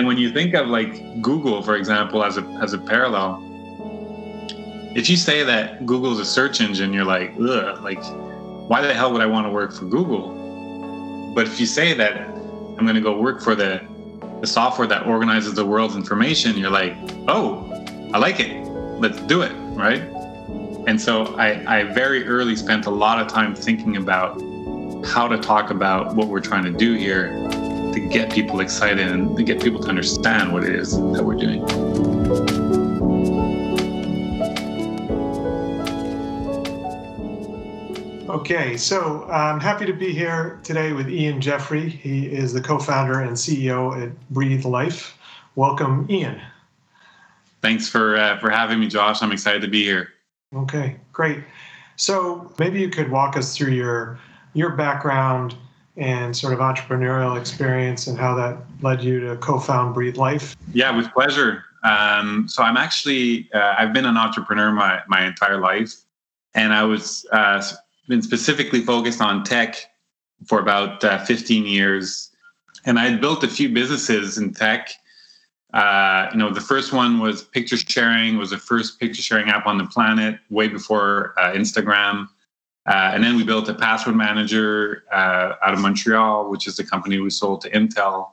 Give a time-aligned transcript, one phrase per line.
[0.00, 3.38] And when you think of like Google, for example, as a as a parallel,
[4.96, 8.02] if you say that Google is a search engine, you're like, ugh, like,
[8.66, 11.34] why the hell would I want to work for Google?
[11.34, 13.82] But if you say that I'm going to go work for the
[14.40, 16.96] the software that organizes the world's information, you're like,
[17.28, 17.70] oh,
[18.14, 18.52] I like it.
[19.04, 20.00] Let's do it, right?
[20.88, 24.40] And so I, I very early spent a lot of time thinking about
[25.04, 27.36] how to talk about what we're trying to do here
[27.92, 31.34] to get people excited and to get people to understand what it is that we're
[31.34, 31.62] doing.
[38.28, 41.88] Okay, so I'm happy to be here today with Ian Jeffrey.
[41.88, 45.18] He is the co founder and CEO at Breathe Life.
[45.56, 46.40] Welcome, Ian.
[47.60, 49.22] Thanks for, uh, for having me, Josh.
[49.22, 50.10] I'm excited to be here.
[50.54, 51.40] Okay, great.
[51.96, 54.18] So maybe you could walk us through your
[54.54, 55.54] your background
[56.00, 60.56] and sort of entrepreneurial experience and how that led you to co-found Breathe Life.
[60.72, 61.64] Yeah, with pleasure.
[61.84, 65.94] Um, so I'm actually uh, I've been an entrepreneur my my entire life,
[66.54, 67.62] and I was uh,
[68.08, 69.76] been specifically focused on tech
[70.46, 72.30] for about uh, 15 years.
[72.86, 74.90] And I had built a few businesses in tech.
[75.74, 79.66] Uh, you know, the first one was picture sharing, was the first picture sharing app
[79.66, 82.26] on the planet, way before uh, Instagram.
[82.90, 86.84] Uh, and then we built a password manager uh, out of Montreal, which is the
[86.84, 88.30] company we sold to Intel.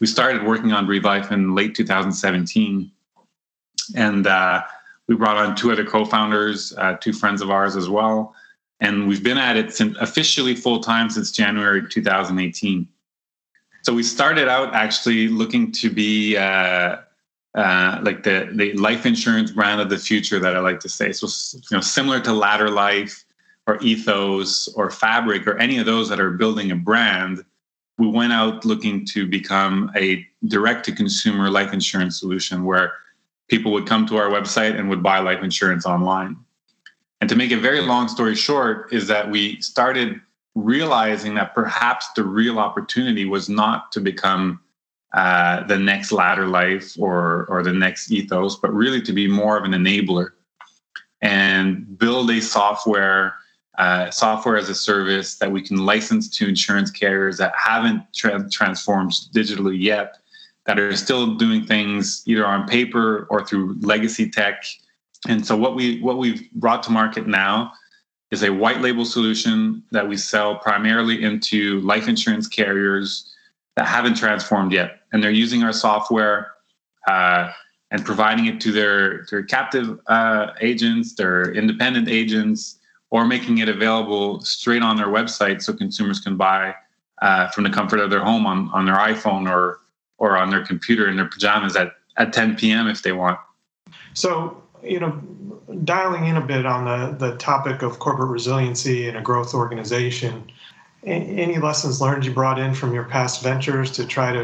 [0.00, 2.90] We started working on Life in late 2017.
[3.94, 4.62] And uh,
[5.06, 8.34] we brought on two other co founders, uh, two friends of ours as well
[8.80, 12.88] and we've been at it since officially full time since January 2018.
[13.82, 16.96] So we started out actually looking to be uh,
[17.54, 21.12] uh, like the the life insurance brand of the future that I like to say.
[21.12, 21.26] So
[21.70, 23.24] you know, similar to Ladder Life
[23.70, 27.44] or Ethos or Fabric or any of those that are building a brand,
[27.98, 32.92] we went out looking to become a direct to consumer life insurance solution where
[33.48, 36.36] people would come to our website and would buy life insurance online.
[37.20, 40.20] And to make a very long story short, is that we started
[40.56, 44.60] realizing that perhaps the real opportunity was not to become
[45.12, 49.56] uh, the next ladder life or or the next ethos, but really to be more
[49.56, 50.30] of an enabler
[51.20, 53.34] and build a software
[53.78, 58.48] uh, software as a service that we can license to insurance carriers that haven't tra-
[58.50, 60.18] transformed digitally yet,
[60.66, 64.64] that are still doing things either on paper or through legacy tech.
[65.28, 67.72] And so what we what we've brought to market now
[68.30, 73.34] is a white label solution that we sell primarily into life insurance carriers
[73.76, 76.52] that haven't transformed yet, and they're using our software
[77.08, 77.50] uh,
[77.90, 82.79] and providing it to their their captive uh, agents, their independent agents,
[83.10, 86.74] or making it available straight on their website so consumers can buy
[87.22, 89.80] uh, from the comfort of their home on on their iPhone or
[90.18, 92.86] or on their computer in their pajamas at at 10 p.m.
[92.88, 93.38] if they want.
[94.14, 95.20] So you know,
[95.84, 100.50] dialing in a bit on the, the topic of corporate resiliency in a growth organization,
[101.04, 104.40] any lessons learned you brought in from your past ventures to try to,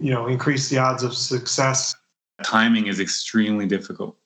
[0.00, 1.94] you know, increase the odds of success?
[2.44, 4.16] Timing is extremely difficult,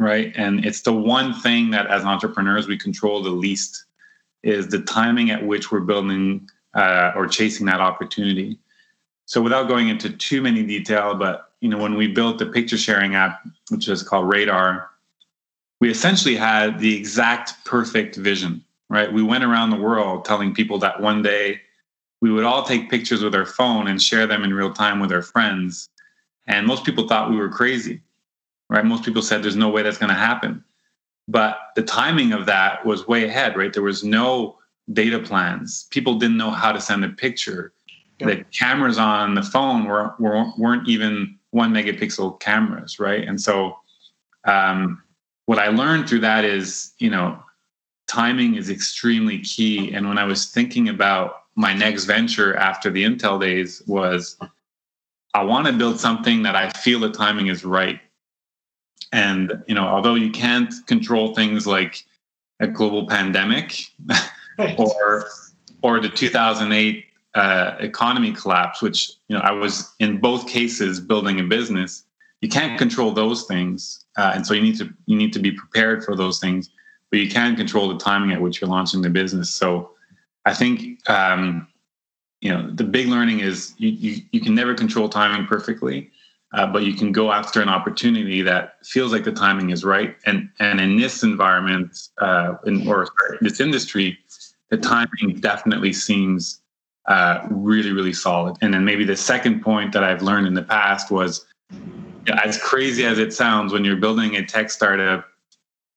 [0.00, 0.32] right?
[0.34, 3.84] And it's the one thing that as entrepreneurs we control the least
[4.42, 8.58] is the timing at which we're building uh, or chasing that opportunity.
[9.26, 12.78] So without going into too many detail, but you know, when we built the picture
[12.78, 14.88] sharing app, which is called Radar,
[15.82, 19.12] we essentially had the exact perfect vision, right?
[19.12, 21.60] We went around the world telling people that one day
[22.22, 25.12] we would all take pictures with our phone and share them in real time with
[25.12, 25.90] our friends.
[26.46, 28.00] And most people thought we were crazy,
[28.70, 28.84] right?
[28.84, 30.64] Most people said there's no way that's going to happen.
[31.28, 33.72] But the timing of that was way ahead, right?
[33.72, 34.58] There was no
[34.92, 35.86] data plans.
[35.90, 37.72] People didn't know how to send a picture.
[38.20, 38.28] Yep.
[38.28, 43.26] The cameras on the phone were, were, weren't even one megapixel cameras, right?
[43.26, 43.76] And so,
[44.44, 45.02] um,
[45.46, 47.42] what I learned through that is, you know,
[48.06, 49.92] timing is extremely key.
[49.92, 54.36] And when I was thinking about my next venture after the Intel days, was
[55.34, 58.00] I want to build something that I feel the timing is right.
[59.12, 62.04] And you know, although you can't control things like
[62.60, 63.86] a global pandemic
[64.78, 65.26] or
[65.82, 67.04] or the 2008
[67.34, 72.04] uh, economy collapse, which you know I was in both cases building a business.
[72.40, 75.52] You can't control those things, uh, and so you need to you need to be
[75.52, 76.70] prepared for those things.
[77.10, 79.50] But you can control the timing at which you're launching the business.
[79.50, 79.90] So
[80.44, 81.68] I think um,
[82.40, 86.10] you know the big learning is you you, you can never control timing perfectly.
[86.52, 90.16] Uh, but you can go after an opportunity that feels like the timing is right.
[90.26, 94.18] And and in this environment, uh, in, or sorry, this industry,
[94.70, 96.60] the timing definitely seems
[97.06, 98.56] uh, really, really solid.
[98.62, 101.46] And then maybe the second point that I've learned in the past was
[102.44, 105.26] as crazy as it sounds when you're building a tech startup,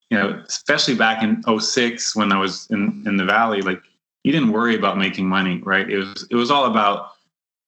[0.10, 3.82] you know, especially back in 06 when I was in, in the Valley, like
[4.24, 5.90] you didn't worry about making money, right?
[5.90, 7.12] It was, it was all about,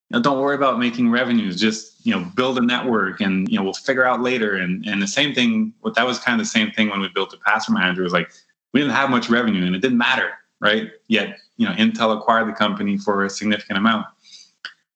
[0.09, 3.57] you know, don't worry about making revenues, just, you know, build a network and, you
[3.57, 4.55] know, we'll figure out later.
[4.55, 7.09] And, and the same thing, what that was kind of the same thing when we
[7.09, 8.31] built the password manager was like,
[8.73, 10.29] we didn't have much revenue and it didn't matter,
[10.59, 10.91] right?
[11.07, 14.05] Yet, you know, Intel acquired the company for a significant amount.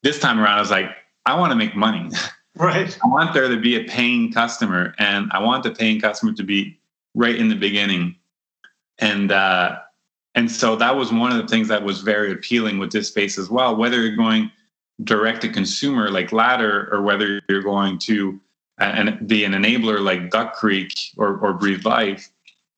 [0.03, 0.91] This time around, I was like,
[1.25, 2.09] I want to make money.
[2.55, 2.97] Right.
[3.01, 6.43] I want there to be a paying customer, and I want the paying customer to
[6.43, 6.77] be
[7.15, 8.17] right in the beginning.
[8.97, 9.79] And uh,
[10.35, 13.37] and so that was one of the things that was very appealing with this space
[13.37, 13.77] as well.
[13.77, 14.51] Whether you're going
[15.03, 18.39] direct to consumer like Ladder, or whether you're going to
[18.79, 22.29] uh, and be an enabler like Duck Creek or, or Breathe Life,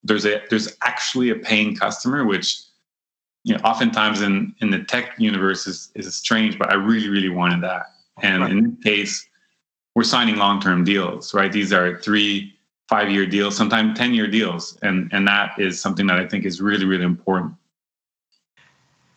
[0.04, 2.62] there's a there's actually a paying customer, which
[3.44, 7.30] you know oftentimes in in the tech universe is is strange, but I really really
[7.30, 7.88] wanted that.
[8.22, 8.52] And right.
[8.52, 9.28] in this case,
[9.96, 11.52] we're signing long-term deals, right?
[11.52, 12.54] These are three,
[12.88, 14.78] five-year deals, sometimes 10-year deals.
[14.82, 17.54] And, and that is something that I think is really, really important.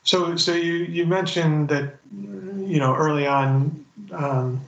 [0.03, 1.97] So, so you, you mentioned that,
[2.67, 4.61] you know, early on, um,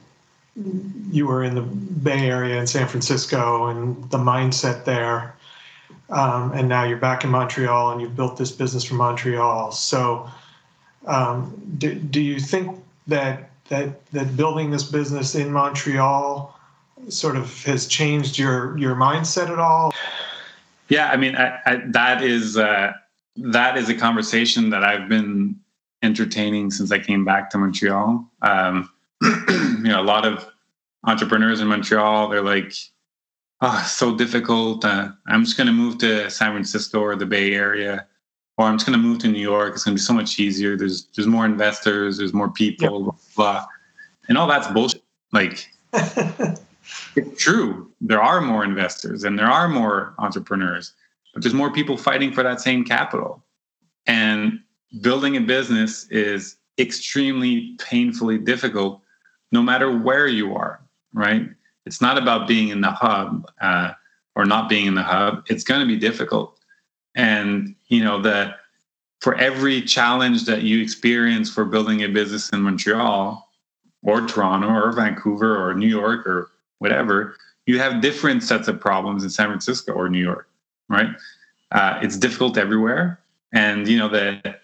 [1.11, 5.35] you were in the Bay Area in San Francisco and the mindset there.
[6.09, 9.71] Um, and now you're back in Montreal and you've built this business from Montreal.
[9.71, 10.29] So,
[11.05, 12.77] um, do, do you think
[13.07, 16.57] that that that building this business in Montreal
[17.09, 19.93] sort of has changed your your mindset at all?
[20.89, 22.93] Yeah, I mean I, I, that is uh,
[23.37, 25.59] that is a conversation that I've been
[26.03, 28.29] entertaining since I came back to Montreal.
[28.41, 28.89] Um,
[29.21, 30.47] you know, a lot of
[31.05, 32.73] entrepreneurs in Montreal they're like,
[33.61, 34.85] "Oh, so difficult.
[34.85, 38.05] Uh, I'm just going to move to San Francisco or the Bay Area."
[38.59, 39.75] Or I'm just going to move to New York.
[39.75, 40.75] It's going to be so much easier.
[40.75, 42.17] There's there's more investors.
[42.17, 43.05] There's more people.
[43.05, 43.65] Yep blah,
[44.27, 45.01] and all that's bullshit.
[45.31, 47.89] Like, it's true.
[48.01, 50.93] There are more investors and there are more entrepreneurs,
[51.33, 53.43] but there's more people fighting for that same capital.
[54.05, 54.59] And
[55.01, 59.01] building a business is extremely painfully difficult,
[59.51, 60.81] no matter where you are.
[61.13, 61.49] Right?
[61.85, 63.93] It's not about being in the hub uh,
[64.35, 65.45] or not being in the hub.
[65.47, 66.59] It's going to be difficult,
[67.15, 68.53] and you know the
[69.21, 73.49] for every challenge that you experience for building a business in Montreal
[74.03, 77.35] or Toronto or Vancouver or New York or whatever,
[77.65, 80.47] you have different sets of problems in San Francisco or New York,
[80.87, 81.09] right?
[81.71, 83.19] Uh, it's difficult everywhere,
[83.53, 84.55] and you know the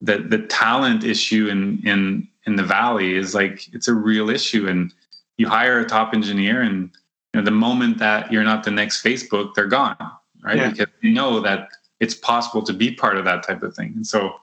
[0.00, 4.68] the the talent issue in in in the valley is like it's a real issue,
[4.68, 4.92] and
[5.36, 6.90] you hire a top engineer, and
[7.32, 9.96] you know, the moment that you're not the next Facebook, they're gone,
[10.42, 10.56] right?
[10.56, 10.70] Yeah.
[10.70, 11.68] Because you know that
[12.00, 13.92] it's possible to be part of that type of thing.
[13.96, 14.34] And so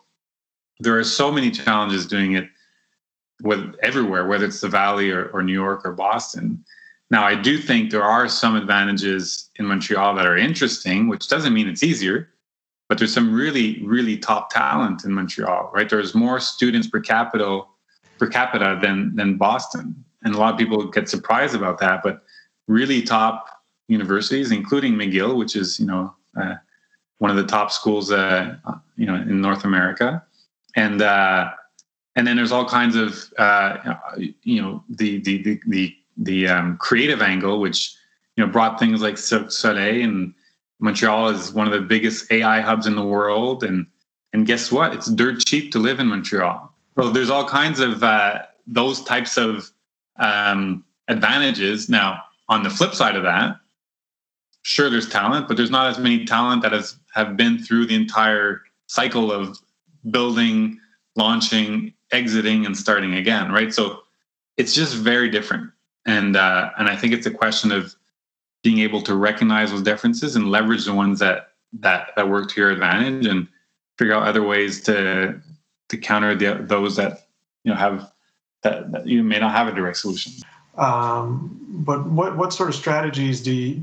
[0.80, 2.48] there are so many challenges doing it
[3.42, 6.64] with everywhere, whether it's the Valley or, or New York or Boston.
[7.10, 11.54] Now, I do think there are some advantages in Montreal that are interesting, which doesn't
[11.54, 12.30] mean it's easier,
[12.90, 15.90] but there's some really, really top talent in Montreal, right?
[15.90, 17.62] There's more students per capita
[18.20, 22.02] per capita than than Boston, and a lot of people get surprised about that.
[22.04, 22.24] But
[22.68, 23.48] really top
[23.88, 26.56] universities, including McGill, which is you know uh,
[27.20, 28.56] one of the top schools, uh,
[28.98, 30.24] you know, in North America,
[30.76, 31.52] and uh,
[32.16, 33.96] and then there's all kinds of uh,
[34.44, 37.96] you know the the the the, the um, creative angle, which
[38.36, 40.34] you know brought things like Soleil and
[40.84, 43.88] Montreal is one of the biggest AI hubs in the world, and
[44.34, 44.94] and guess what?
[44.94, 46.74] It's dirt cheap to live in Montreal.
[46.98, 49.72] So there's all kinds of uh, those types of
[50.18, 51.88] um, advantages.
[51.88, 53.56] Now, on the flip side of that,
[54.64, 57.96] sure there's talent, but there's not as many talent that has have been through the
[57.96, 59.58] entire cycle of
[60.12, 60.78] building,
[61.16, 63.74] launching, exiting, and starting again, right?
[63.74, 64.02] So
[64.58, 65.72] it's just very different,
[66.06, 67.96] and uh, and I think it's a question of
[68.64, 72.62] being able to recognize those differences and leverage the ones that that that work to
[72.62, 73.48] your advantage, and
[73.98, 75.40] figure out other ways to
[75.90, 77.28] to counter the, those that
[77.64, 78.12] you know have
[78.64, 80.34] that, that you may not have a direct solution.
[80.78, 83.82] Um, but what what sort of strategies do you,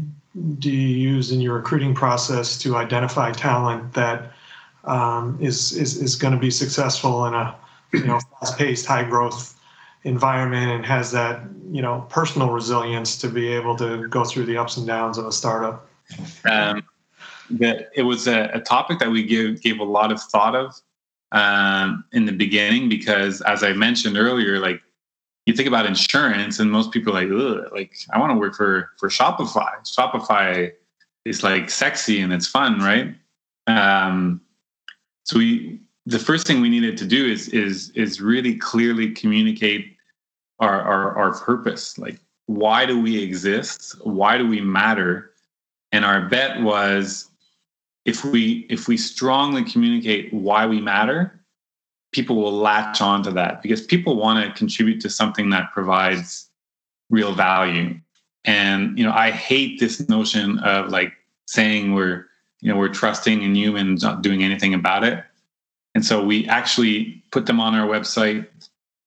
[0.59, 4.33] do you use in your recruiting process to identify talent that
[4.85, 7.55] um, is is is going to be successful in a
[7.93, 9.60] you know fast-paced, high-growth
[10.05, 14.57] environment and has that you know personal resilience to be able to go through the
[14.57, 15.87] ups and downs of a startup?
[16.45, 16.83] Um,
[17.51, 20.75] that it was a, a, topic that we give gave a lot of thought of
[21.33, 24.81] um, in the beginning because, as I mentioned earlier, like
[25.47, 28.91] you think about insurance and most people are like, like I want to work for
[28.99, 29.73] for Shopify.
[29.85, 30.73] Shopify
[31.25, 33.15] is like sexy and it's fun, right?
[33.67, 34.41] Um,
[35.25, 35.81] so we
[36.11, 39.97] the first thing we needed to do is is is really clearly communicate
[40.59, 41.99] our our, our purpose.
[41.99, 43.95] Like, why do we exist?
[44.03, 45.31] Why do we matter?
[45.93, 47.31] And our bet was
[48.05, 51.41] if we if we strongly communicate why we matter,
[52.13, 56.49] people will latch on to that because people want to contribute to something that provides
[57.09, 57.99] real value.
[58.45, 61.13] And you know, I hate this notion of like
[61.47, 62.27] saying we're
[62.61, 65.25] you know we're trusting in humans not doing anything about it
[65.95, 68.47] and so we actually put them on our website.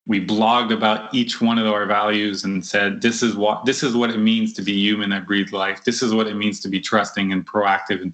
[0.05, 3.95] We blogged about each one of our values and said this is what this is
[3.95, 5.85] what it means to be human at breathe life.
[5.85, 8.13] This is what it means to be trusting and proactive and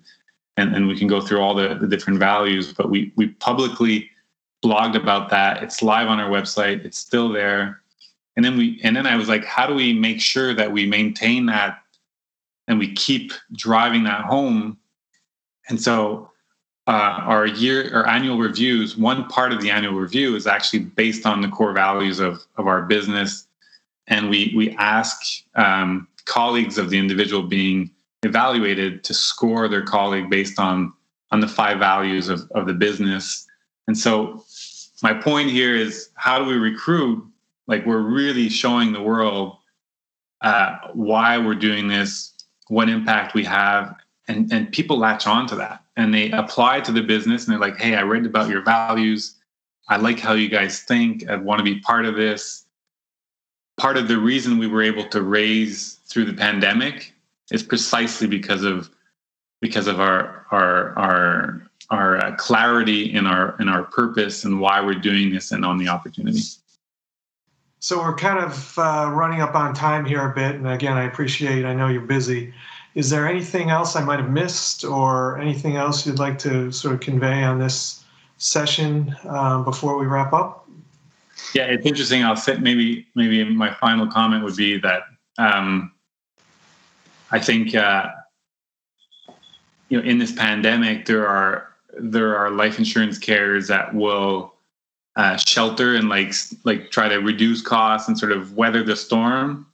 [0.58, 2.74] and, and we can go through all the, the different values.
[2.74, 4.10] But we we publicly
[4.64, 5.64] blogged about that.
[5.64, 6.86] It's live on our website.
[6.86, 7.82] It's still there.
[8.36, 10.86] And then we and then i was like how do we make sure that we
[10.86, 11.80] maintain that
[12.68, 14.78] and we keep driving that home?
[15.70, 16.30] And so
[16.90, 21.24] uh, our year our annual reviews one part of the annual review is actually based
[21.24, 23.48] on the core values of, of our business.
[24.08, 27.92] And we we ask um, colleagues of the individual being
[28.24, 30.92] evaluated to score their colleague based on
[31.32, 33.46] on the five values of, of the business.
[33.88, 34.44] And so
[35.04, 37.24] my point here is how do we recruit?
[37.68, 39.58] Like we're really showing the world
[40.42, 42.34] uh, why we're doing this
[42.68, 43.96] what impact we have
[44.28, 47.60] and and people latch on to that and they apply to the business and they're
[47.60, 49.36] like hey i read about your values.
[49.90, 51.28] I like how you guys think.
[51.28, 52.66] I want to be part of this.
[53.78, 57.14] Part of the reason we were able to raise through the pandemic
[57.52, 58.90] is precisely because of
[59.62, 64.80] because of our our our our uh, clarity in our in our purpose and why
[64.80, 66.42] we're doing this and on the opportunity.
[67.80, 71.06] So we're kind of uh, running up on time here a bit and again i
[71.06, 72.54] appreciate i know you're busy
[72.96, 76.94] is there anything else I might have missed or anything else you'd like to sort
[76.94, 78.04] of convey on this
[78.38, 80.68] session um, before we wrap up?
[81.54, 82.24] Yeah, it's interesting.
[82.24, 85.04] I'll say maybe maybe my final comment would be that
[85.38, 85.92] um,
[87.32, 88.10] I think uh,
[89.88, 94.54] you know in this pandemic there are there are life insurance carriers that will
[95.16, 96.34] uh, shelter and like
[96.66, 99.66] like try to reduce costs and sort of weather the storm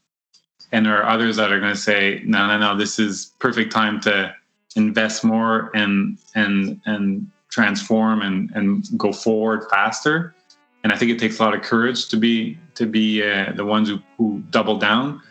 [0.75, 3.71] and there are others that are going to say no no no this is perfect
[3.71, 4.35] time to
[4.75, 10.35] invest more and and and transform and and go forward faster.
[10.83, 13.63] And i think it takes a lot of courage to be to be uh, the
[13.63, 15.21] ones who, who double down.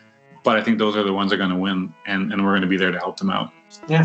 [0.43, 2.53] But i think those are the ones that are going to win and and we're
[2.53, 3.51] going to be there to help them out.
[3.87, 4.03] Yeah.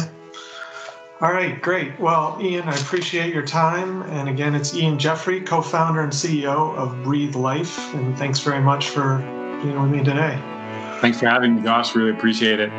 [1.22, 1.98] All right great.
[1.98, 4.02] Well ian i appreciate your time.
[4.02, 7.78] And again it's ian jeffrey co-founder and ceo of breathe life.
[7.94, 9.16] And thanks very much for
[9.62, 10.59] being with me today
[11.00, 11.94] Thanks for having me, Josh.
[11.94, 12.70] Really appreciate it.